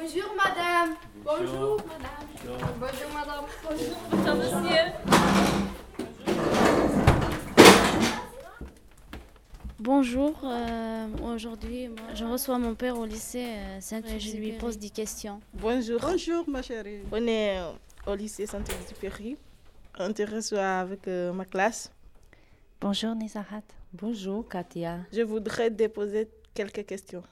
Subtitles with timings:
[0.00, 0.94] Bonjour madame.
[1.24, 2.26] Bonjour madame.
[2.78, 3.44] Bonjour madame.
[3.64, 4.92] Bonjour monsieur.
[9.80, 14.78] Bonjour, euh, aujourd'hui je reçois mon père au lycée euh, saint et je lui pose
[14.78, 15.40] des questions.
[15.54, 15.98] Bonjour.
[16.00, 17.00] Bonjour ma chérie.
[17.10, 17.58] On est
[18.06, 19.36] au lycée Saint-Exupéry.
[19.98, 21.92] On te reçoit avec euh, ma classe.
[22.80, 23.64] Bonjour Nisahat.
[23.92, 25.00] Bonjour Katia.
[25.12, 27.24] Je voudrais déposer quelques questions.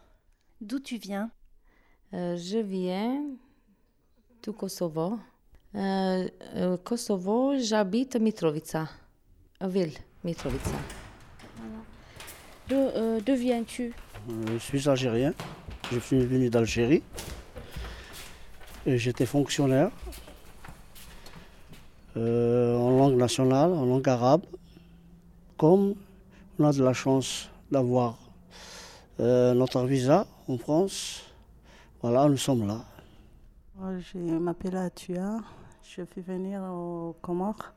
[0.60, 1.30] D'où tu viens?
[1.30, 1.35] Euh,
[2.16, 3.22] je viens
[4.42, 5.18] du Kosovo.
[5.74, 8.88] Euh, euh, Kosovo, j'habite Mitrovica,
[9.60, 9.92] ville
[10.24, 10.70] Mitrovica.
[12.68, 13.92] D'où euh, d'où viens-tu?
[14.30, 15.34] Euh, Je suis algérien.
[15.92, 17.02] Je suis venu d'Algérie.
[18.86, 19.90] J'étais fonctionnaire
[22.16, 24.42] euh, en langue nationale, en langue arabe.
[25.58, 25.94] Comme
[26.58, 28.18] on a de la chance d'avoir
[29.20, 31.22] euh, notre visa en France,
[32.02, 32.84] voilà, nous sommes là.
[33.98, 35.40] Je m'appelle Atua.
[35.82, 37.72] Je suis venir au Comores.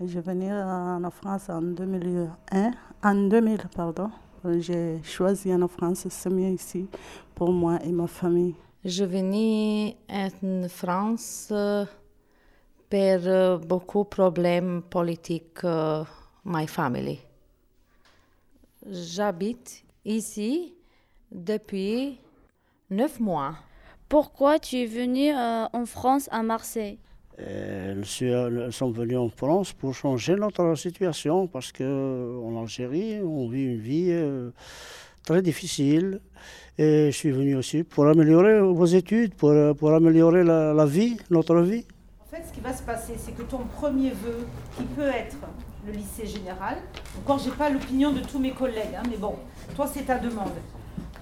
[0.00, 2.70] Et je vais venir en France en 2001.
[3.02, 4.10] En 2000, pardon.
[4.58, 6.86] J'ai choisi en France, c'est mieux ici
[7.34, 8.54] pour moi et ma famille.
[8.84, 11.50] Je venais en France
[12.90, 16.04] pour beaucoup de problèmes politiques, euh,
[16.44, 17.20] my family.
[18.86, 20.74] J'habite ici
[21.32, 22.18] depuis
[22.94, 23.54] neuf mois.
[24.08, 26.98] Pourquoi tu es venu euh, en France à Marseille?
[27.38, 33.64] Et nous, sommes venus en France pour changer notre situation parce qu'en Algérie, on vit
[33.64, 34.50] une vie euh,
[35.24, 36.20] très difficile.
[36.78, 41.16] Et je suis venu aussi pour améliorer vos études, pour, pour améliorer la, la vie,
[41.30, 41.84] notre vie.
[42.20, 45.36] En fait, ce qui va se passer, c'est que ton premier vœu, qui peut être
[45.86, 46.78] le lycée général,
[47.18, 49.34] encore j'ai pas l'opinion de tous mes collègues, hein, mais bon,
[49.76, 50.54] toi c'est ta demande.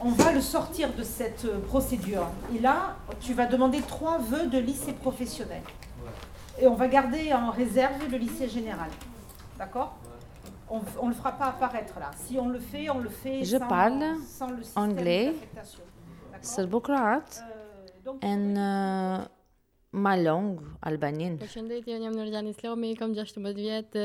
[0.05, 2.27] On va le sortir de cette euh, procédure.
[2.55, 5.63] Et là, tu vas demander trois vœux de lycée professionnel.
[6.61, 8.91] Et on va garder en réserve le lycée général.
[9.59, 9.97] D'accord?
[10.69, 12.11] On ne le fera pas apparaître là.
[12.17, 15.35] Si on le fait, on le fait Je sans, parle sans le anglais,
[16.41, 17.45] Serbocroate
[18.23, 19.19] en euh,
[19.93, 21.37] ma langue albanienne.
[21.39, 23.99] Përshëndetje, unë jam Nurjan Islami, kam 16 vjet,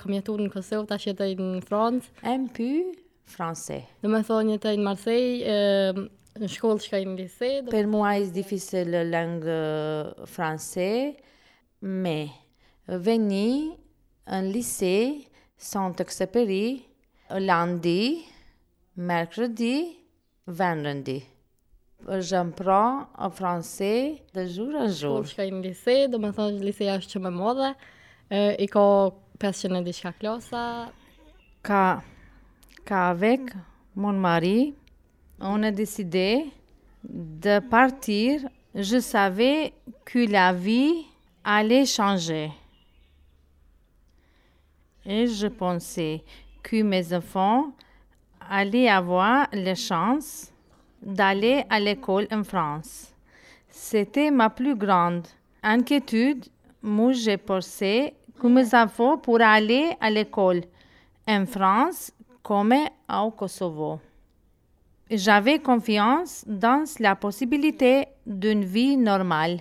[0.00, 2.14] kam jetuar në Kosovë, tash jetoj në Francë.
[2.32, 3.84] Un peu français.
[4.02, 4.10] Në
[4.82, 5.92] Marseille, e,
[6.40, 7.50] në shkollë shkoj në lise.
[7.62, 7.70] Do...
[7.70, 11.14] Pour moi, c'est difficile la langue euh, française,
[11.80, 12.28] mais
[12.88, 13.76] venir
[14.26, 16.84] en lycée Saint-Exupéry
[17.30, 18.24] lundi,
[18.96, 19.96] mercredi,
[20.46, 21.22] vendredi.
[22.20, 25.22] J'apprends en français de jour en jour.
[25.24, 27.70] Shkollë shkoj në lise, do me thonë liseja është që më modhe,
[28.28, 28.84] e, i ka
[29.40, 30.64] 500 e diçka klasa,
[31.64, 32.02] Car,
[32.84, 33.40] car avec
[33.94, 34.74] mon mari,
[35.40, 36.46] on a décidé
[37.02, 38.40] de partir.
[38.74, 39.72] Je savais
[40.04, 41.06] que la vie
[41.44, 42.50] allait changer.
[45.06, 46.24] Et je pensais
[46.62, 47.72] que mes enfants
[48.48, 50.50] allaient avoir la chance
[51.02, 53.12] d'aller à l'école en France.
[53.68, 55.26] C'était ma plus grande
[55.62, 56.46] inquiétude.
[56.82, 60.62] Moi, j'ai pensé que mes enfants pourraient aller à l'école
[61.26, 62.12] en France
[62.44, 62.74] comme
[63.08, 64.00] au Kosovo.
[65.10, 69.60] J'avais confiance dans la possibilité d'une vie normale.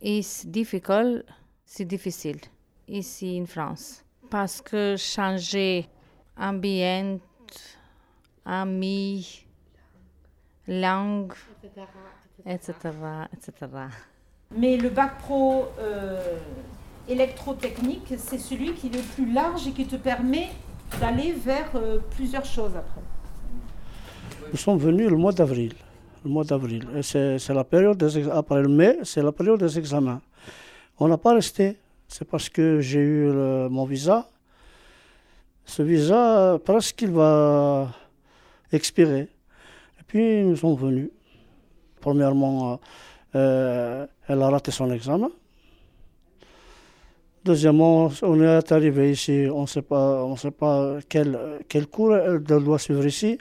[0.00, 1.24] Et c'est difficile,
[1.64, 2.40] c'est difficile
[2.88, 5.88] ici en France parce que changer
[6.36, 7.20] ambiance,
[8.44, 9.46] amis,
[10.66, 11.32] langue,
[12.44, 12.72] etc.,
[13.32, 13.52] etc.
[14.50, 16.38] Mais le bac pro euh,
[17.08, 20.48] électrotechnique, c'est celui qui est le plus large et qui te permet
[21.00, 23.00] d'aller vers euh, plusieurs choses après.
[24.50, 25.74] Nous sommes venus le mois d'avril.
[26.24, 26.86] Le mois d'avril.
[27.02, 30.20] C'est la période des après le mai, c'est la période des examens.
[30.98, 31.76] On n'a pas resté.
[32.08, 33.30] C'est parce que j'ai eu
[33.68, 34.28] mon visa.
[35.64, 37.88] Ce visa, presque il va
[38.72, 39.28] expirer.
[40.00, 41.10] Et puis nous sommes venus.
[42.00, 42.80] Premièrement,
[43.34, 45.30] euh, elle a raté son examen.
[47.44, 51.38] Deuxièmement, on est arrivé ici, on ne sait pas, on sait pas quel,
[51.68, 53.38] quel cours elle doit suivre ici.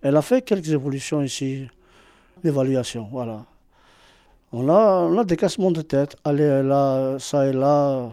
[0.00, 1.68] Elle a fait quelques évolutions ici,
[2.42, 3.44] d'évaluation, voilà.
[4.50, 8.10] On a, on a des cassements de tête, aller là, ça et là,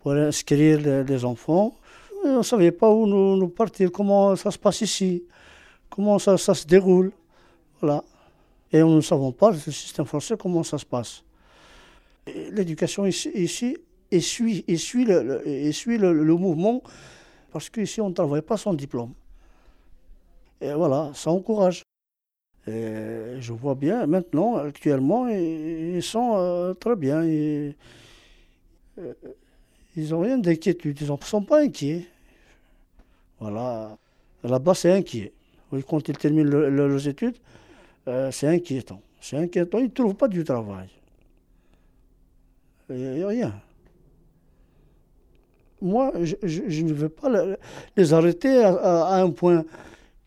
[0.00, 1.74] pour inscrire les, les enfants.
[2.24, 5.22] On ne savait pas où nous, partir, comment ça se passe ici,
[5.88, 7.12] comment ça, se déroule,
[7.80, 8.02] voilà.
[8.72, 11.22] Et nous ne savons pas, le système français, comment ça se passe.
[12.26, 13.76] L'éducation ici
[14.10, 16.82] essuie, essuie, le, le- le- mouvement,
[17.52, 19.12] parce qu'ici on ne travaille pas sans diplôme.
[20.60, 21.82] Et voilà, ça encourage.
[22.66, 27.22] Je vois bien, maintenant, actuellement, ils sont euh, très bien.
[27.24, 27.74] Ils
[30.10, 32.06] n'ont rien d'inquiétude, ils ne sont pas inquiets.
[33.40, 33.96] Voilà.
[34.42, 35.32] Là-bas, c'est inquiet.
[35.88, 37.36] Quand ils terminent leurs études,
[38.06, 39.00] c'est inquiétant.
[39.20, 40.88] C'est inquiétant, ils ne trouvent pas du travail.
[42.88, 43.52] Il n'y a rien.
[45.84, 47.28] Moi, je, ne veux pas
[47.94, 49.66] les arrêter à, un point.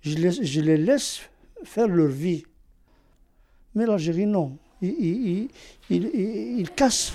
[0.02, 0.16] Je
[0.62, 1.22] les, laisse
[1.64, 2.44] faire leur vie.
[3.74, 4.56] Mais l'Algérie, non.
[4.84, 5.50] Il,
[5.90, 7.12] il, casse,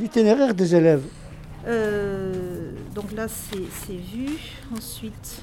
[0.00, 1.04] l'itinéraire des élèves.
[1.66, 4.38] Euh, donc là, c'est vu.
[4.74, 5.42] Ensuite,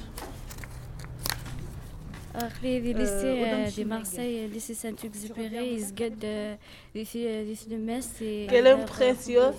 [2.40, 6.56] après les lycées de Marseille, le lycée Saint-Exupéry, Isgad, le
[6.94, 8.08] lycée de Metz.
[8.18, 9.52] Quelle impression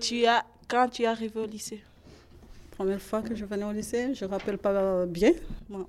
[0.00, 1.82] tu as quand tu es arrivé au lycée?
[2.72, 5.32] Première fois que je venais au lycée, je ne rappelle pas bien.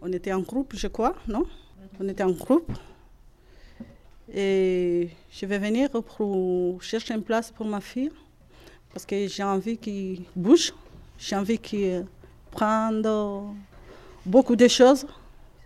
[0.01, 1.45] On était en groupe, je crois, non?
[1.99, 2.71] On était en groupe.
[4.33, 8.11] Et je vais venir pour chercher une place pour ma fille
[8.93, 10.73] parce que j'ai envie qu'il bouge,
[11.17, 12.05] j'ai envie qu'il
[12.49, 13.01] prenne
[14.25, 15.05] beaucoup de choses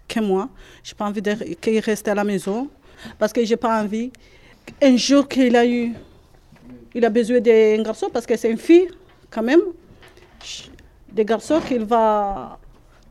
[0.07, 0.49] que moi.
[0.83, 1.21] Je n'ai pas envie
[1.61, 2.69] qu'il reste à la maison
[3.17, 4.11] parce que je n'ai pas envie
[4.81, 5.93] un jour qu'il a eu,
[6.93, 8.87] il a besoin d'un garçon parce que c'est une fille
[9.29, 9.61] quand même,
[11.11, 12.59] des garçons qu'il va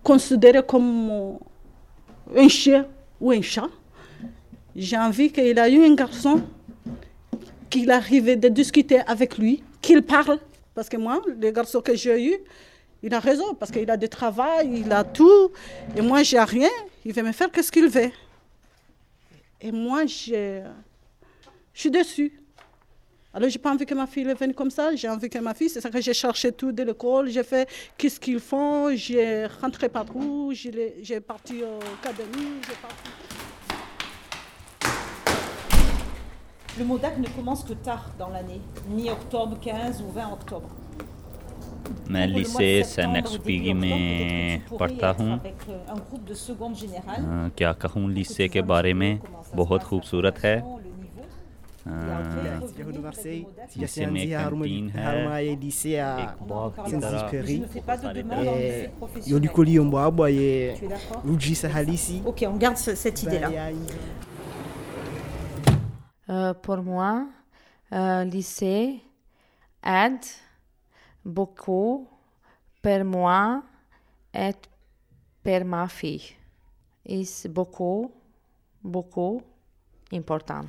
[0.02, 1.38] considérer comme
[2.34, 2.86] un chien
[3.20, 3.68] ou un chat.
[4.74, 6.42] J'ai envie qu'il a eu un garçon,
[7.70, 10.38] qu'il arrive de discuter avec lui, qu'il parle.
[10.74, 12.38] Parce que moi, les garçons que j'ai eus,
[13.04, 15.52] il a raison parce qu'il a du travail, il a tout.
[15.94, 16.70] Et moi, j'ai rien.
[17.04, 18.10] Il veut me faire ce qu'il veut.
[19.60, 20.62] Et moi, je
[21.74, 22.40] suis déçue.
[23.34, 24.96] Alors, j'ai pas envie que ma fille vienne comme ça.
[24.96, 27.28] J'ai envie que ma fille, c'est ça que j'ai cherché tout de l'école.
[27.28, 27.68] J'ai fait
[27.98, 28.96] qu'est-ce qu'ils font.
[28.96, 30.52] J'ai rentré partout.
[30.54, 32.62] J'ai parti au académie.
[36.78, 40.70] Le MODAC ne commence que tard dans l'année, mi-octobre, 15 ou 20 octobre.
[42.11, 45.39] मैं लिसे सैनक्सपीगी में पढ़ता हूँ
[47.57, 49.19] क्या कहूँ लिसे के बारे में
[49.55, 50.57] बहुत खूबसूरत है
[53.77, 57.19] लिसे में कैंटीन है एक बाग की तरह
[59.25, 60.75] Yolikoli Omboabwa et
[61.25, 62.21] Lujisa Halisi.
[62.25, 63.49] Ok, on garde cette idée-là.
[66.29, 67.27] Euh, pour moi,
[67.91, 69.01] euh, lycée
[69.83, 70.25] aide
[71.24, 72.08] beaucoup
[72.82, 73.62] pour moi
[74.32, 74.52] et
[75.42, 76.36] pour ma fille.
[77.24, 78.12] C'est beaucoup,
[78.82, 79.42] beaucoup
[80.12, 80.64] important.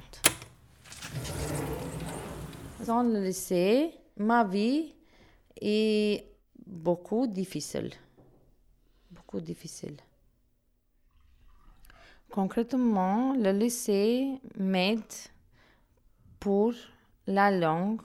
[2.85, 4.93] Dans le lycée, ma vie
[5.59, 6.25] est
[6.65, 7.91] beaucoup difficile.
[9.11, 9.97] Beaucoup difficile.
[12.29, 15.13] Concrètement, le lycée m'aide
[16.39, 16.73] pour
[17.27, 18.01] la langue,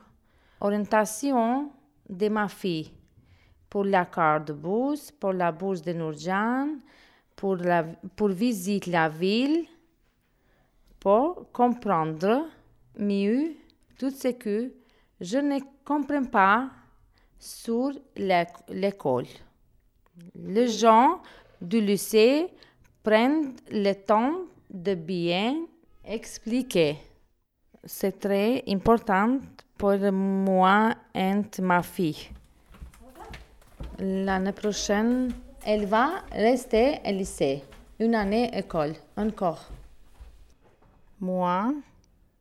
[0.61, 1.73] orientation
[2.11, 2.93] de ma fille
[3.71, 6.79] pour la carte de bourse, pour la bourse de Nourjan,
[7.37, 7.57] pour,
[8.17, 9.65] pour visiter la ville,
[10.99, 12.49] pour comprendre
[12.99, 13.53] mieux
[13.97, 14.73] tout ce que
[15.21, 16.71] je ne comprends pas
[17.39, 19.27] sur l'école.
[20.35, 21.23] Les gens
[21.61, 22.49] du lycée
[23.03, 25.57] prennent le temps de bien
[26.05, 26.97] expliquer.
[27.85, 29.39] C'est très important
[29.81, 32.29] pour moi et ma fille.
[33.99, 35.33] L'année prochaine,
[35.65, 37.65] elle va rester au lycée,
[37.99, 39.65] une année école, encore.
[41.19, 41.73] Moi,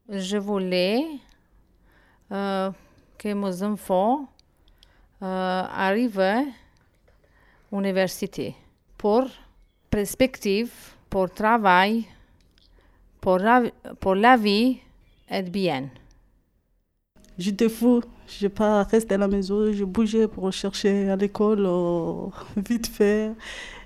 [0.10, 1.06] je voulais
[2.30, 2.72] euh,
[3.18, 4.28] que mes enfants
[5.22, 6.44] euh, arrivent à
[7.72, 8.54] l'université
[8.98, 9.28] pour
[9.90, 10.74] perspective,
[11.10, 12.06] pour travail,
[13.22, 13.64] pour la,
[14.02, 14.80] pour la vie
[15.32, 15.88] et bien.
[17.40, 18.02] J'étais fou.
[18.28, 19.72] Je pas resté à la maison.
[19.72, 22.28] Je bougeais pour chercher à l'école euh,
[22.70, 23.32] vite fait.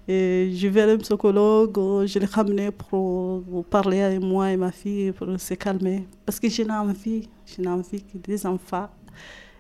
[0.08, 1.78] Et je vais à un psychologue.
[2.08, 6.08] Je l'ai ramené pour, parler avec moi et ma fille pour se calmer.
[6.26, 7.30] Parce que j'ai envie.
[7.46, 8.90] J'ai envie que des enfants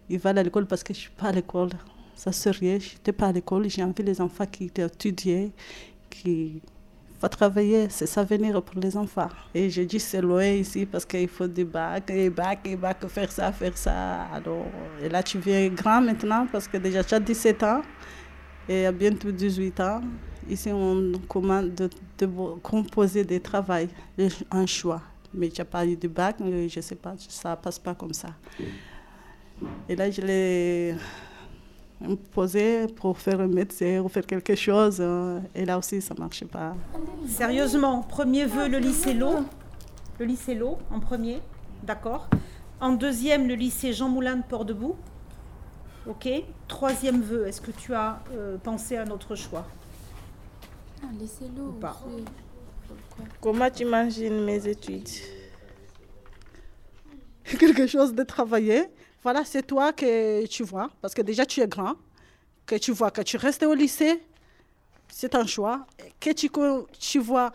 [0.10, 1.70] ils vont à l'école parce que je ne suis pas à l'école.
[2.16, 3.70] Ça serait, je n'étais pas à l'école.
[3.70, 5.52] J'ai envie les enfants qui étudiaient,
[6.10, 6.62] qui
[7.30, 9.30] travailler, c'est ça venir pour les enfants.
[9.54, 13.08] Et je dis c'est loin ici parce qu'il faut des bacs, et bacs, et bacs,
[13.08, 14.24] faire ça, faire ça.
[14.34, 14.66] Alors,
[15.02, 17.82] et là tu viens grand maintenant parce que déjà tu as 17 ans
[18.68, 20.02] et à bientôt 18 ans.
[20.50, 22.28] Ici on commande de, de
[22.62, 23.74] composer des travaux,
[24.52, 25.02] un choix.
[25.34, 28.14] Mais tu n'as pas eu de bac, je ne sais pas, ça passe pas comme
[28.14, 28.30] ça.
[29.88, 30.96] Et là je l'ai
[32.10, 34.98] me poser pour faire un médecin ou faire quelque chose.
[35.00, 36.76] euh, Et là aussi, ça ne marchait pas.
[37.28, 39.36] Sérieusement, premier vœu, le lycée L'eau.
[40.20, 41.40] Le lycée L'eau, en premier.
[41.84, 42.28] D'accord.
[42.80, 44.96] En deuxième, le lycée Jean Moulin de Port-Debout.
[46.08, 46.28] Ok.
[46.68, 49.66] Troisième vœu, est-ce que tu as euh, pensé à un autre choix
[51.04, 51.98] Ou pas?
[53.42, 55.08] Comment tu imagines mes études?
[57.60, 58.84] Quelque chose de travailler.
[59.24, 61.96] Voilà, c'est toi que tu vois, parce que déjà tu es grand,
[62.66, 64.22] que tu vois que tu restes au lycée,
[65.08, 65.86] c'est un choix.
[66.20, 67.54] Que tu, vois,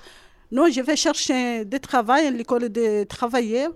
[0.51, 3.67] non, je vais chercher du travail l'école de travailler,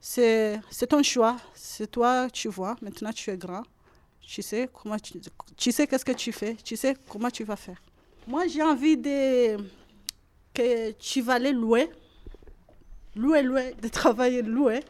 [0.00, 1.36] c'est c'est ton choix.
[1.54, 3.64] C'est toi, tu vois, maintenant tu es grand.
[4.22, 5.20] Tu sais comment tu,
[5.56, 7.80] tu sais qu'est-ce que tu fais, tu sais comment tu vas faire.
[8.26, 9.56] Moi, j'ai envie de
[10.54, 11.90] que tu vas aller louer,
[13.14, 14.80] louer, louer, de travailler, louer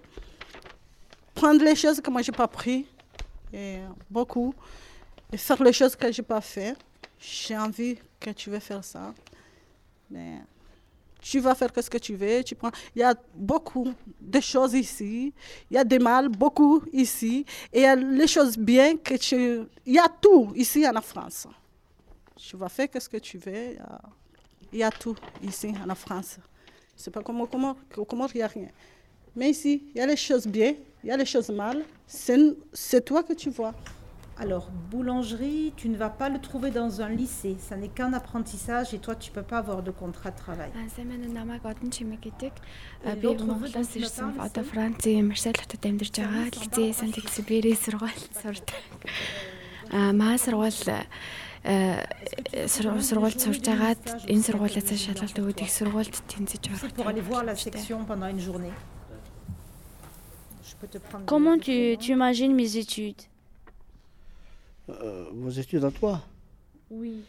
[1.36, 2.86] prendre les choses que moi j'ai pas pris
[3.52, 3.78] et
[4.10, 4.54] beaucoup
[5.32, 6.74] et faire les choses que j'ai pas fait.
[7.20, 9.14] J'ai envie que tu veux faire ça.
[10.10, 10.40] Mais
[11.20, 12.70] tu vas faire ce que tu veux tu prends.
[12.94, 15.32] Il y a beaucoup de choses ici.
[15.70, 17.44] Il y a des mal beaucoup ici.
[17.72, 19.36] Et il y a les choses bien que tu
[19.84, 21.46] il y a tout ici en France.
[22.36, 23.76] Tu vas faire ce que tu veux
[24.72, 26.38] il y a, tout ici en France.
[26.96, 28.68] C'est pas comme au Comore au il n'y a rien.
[29.36, 30.74] Mais ici, il y a les choses bien,
[31.05, 31.77] il y a les choses mal.
[32.07, 32.39] C'est
[32.73, 33.73] c'est toi que tu vois.
[34.37, 37.57] Alors, boulangerie, tu ne vas pas le trouver dans un lycée.
[37.59, 40.71] Ça n'est qu'un apprentissage et toi, tu ne peux pas avoir de contrat de travail.
[40.95, 42.53] Сайн минь намайг одон чимэг гэдэг.
[43.05, 45.85] Euh, Би l'autre Монголоос vœu dont tu ирсэн m'as parlé, одоо c'est- Францын Марсель хотод
[45.85, 46.45] амьдарч байгаа.
[46.63, 48.81] Лицей Сант Экзюпери сургууль сурдаг.
[49.91, 50.73] Аа маа сургууль
[51.63, 52.03] э,
[52.67, 54.01] сургууль сургуульд сурж агаад
[54.33, 57.85] энэ сургуулиас шалгалт өгөөд их сургуульд тэнцэж C'est орох.
[60.68, 61.24] Je peux te prendre.
[61.26, 63.22] Comment tu, tu imagines mes études
[64.88, 66.22] Euh, vos études à toi
[66.90, 67.22] Oui.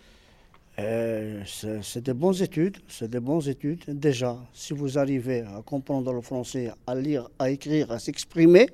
[0.80, 1.44] Euh,
[1.82, 3.84] c'est des bonnes études, c'est des bonnes études.
[3.88, 8.68] Déjà, si vous arrivez à comprendre le français, à lire, à écrire, à s'exprimer,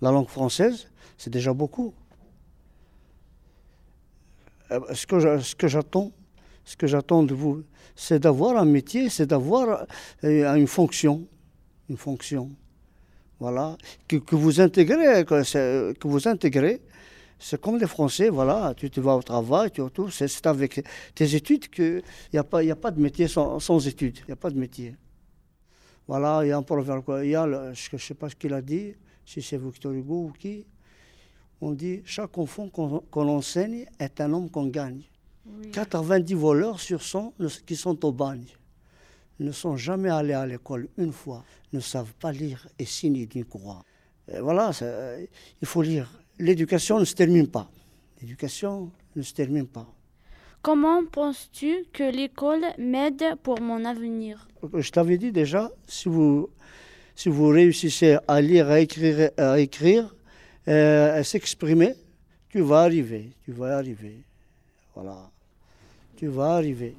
[0.00, 0.88] la langue française,
[1.18, 1.92] c'est déjà beaucoup.
[4.70, 5.06] Euh, Ce
[5.56, 6.12] que j'attends,
[6.64, 7.64] ce que j'attends de vous,
[7.96, 9.86] c'est d'avoir un métier, c'est d'avoir
[10.22, 11.26] une fonction,
[11.88, 12.50] une fonction.
[13.40, 16.80] Voilà, que, que vous intégrez, que, vous intégrez.
[17.38, 20.84] C'est comme les Français, voilà, tu, tu vas au travail, tu retournes, c'est c'est avec
[21.14, 22.02] tes études qu'il
[22.34, 24.50] n'y a, pas- y a pas de métier sans, sans études, il n'y a pas
[24.50, 24.94] de métier.
[26.06, 28.34] Voilà, il y a un proverbe, il y a, le- je ne sais pas ce
[28.36, 28.92] qu'il a dit,
[29.24, 30.66] si c'est Victor Hugo ou qui,
[31.62, 35.00] on dit, chaque enfant qu'on enseigne est un homme qu'on gagne.
[35.72, 38.44] 90 voleurs sur 100 ne- qui sont au bagne
[39.40, 43.44] ne sont jamais allés à l'école une fois, ne savent pas lire et signer d'une
[43.44, 43.82] croix.
[44.32, 44.70] Et voilà,
[45.60, 46.08] il faut lire.
[46.38, 47.68] L'éducation ne se termine pas.
[48.20, 49.86] L'éducation ne se termine pas.
[50.62, 54.46] Comment penses-tu que l'école m'aide pour mon avenir?
[54.74, 56.50] Je t'avais dit déjà, si vous,
[57.14, 60.14] si vous réussissez à lire, à écrire, à, écrire,
[60.68, 61.94] euh, à s'exprimer,
[62.50, 64.22] tu vas arriver, tu vas arriver.
[64.94, 65.30] Voilà,
[66.16, 66.94] tu vas arriver.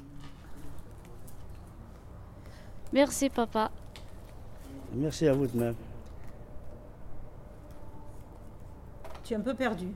[2.94, 3.72] Merci papa.
[4.94, 5.76] Merci à vous de même.
[9.24, 9.88] Tu es un peu perdu.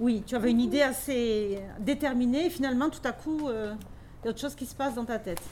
[0.00, 3.74] Oui, tu avais une idée assez déterminée et finalement, tout à coup, euh,
[4.22, 5.42] il y a autre chose qui se passe dans ta tête.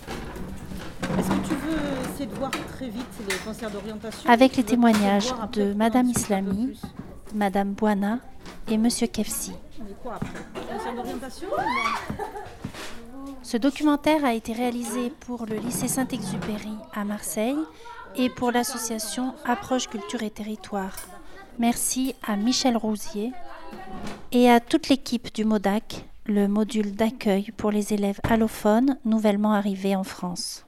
[1.19, 4.31] Est-ce que tu veux essayer de voir très vite les concerts d'orientation?
[4.31, 6.81] Avec les témoignages de Madame Islami,
[7.35, 8.19] Madame Bouana
[8.69, 9.53] et Monsieur Kefsi.
[10.03, 10.29] Quoi après?
[10.73, 11.49] Concert d'orientation?
[11.49, 12.25] Ou non
[13.53, 17.59] Ce documentaire a été réalisé pour le lycée Saint-Exupéry à Marseille
[18.17, 20.97] et pour l'association Approche Culture et Territoire.
[21.59, 23.31] Merci à Michel Rousier
[24.31, 29.97] et à toute l'équipe du MODAC, le module d'accueil pour les élèves allophones nouvellement arrivés
[29.97, 30.65] en France.